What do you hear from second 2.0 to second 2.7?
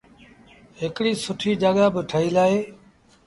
ٺهيٚل اهي۔